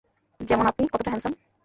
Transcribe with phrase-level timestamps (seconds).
[0.39, 1.33] যেমন আপনি কতটা হ্যাঁন্ডসাম।